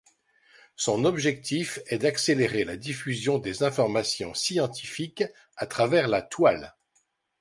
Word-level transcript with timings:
Son 0.75 1.05
objectif 1.05 1.77
est 1.85 1.99
d'accélérer 1.99 2.63
la 2.63 2.75
diffusion 2.75 3.37
des 3.37 3.61
informations 3.61 4.33
scientifiques 4.33 5.23
à 5.57 5.67
travers 5.67 6.07
la 6.07 6.23
toile. 6.23 6.73